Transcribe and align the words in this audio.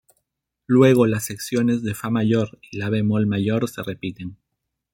Luego 0.65 1.05
las 1.05 1.25
secciones 1.25 1.83
de 1.83 1.93
fa 1.93 2.09
mayor 2.09 2.57
y 2.71 2.77
la 2.77 2.89
bemol 2.89 3.27
mayor 3.27 3.69
se 3.69 3.83
repiten. 3.83 4.35